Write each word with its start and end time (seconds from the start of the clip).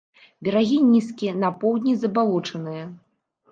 Берагі 0.45 0.79
нізкія, 0.93 1.35
на 1.45 1.53
поўдні 1.65 1.93
забалочаныя. 2.01 2.83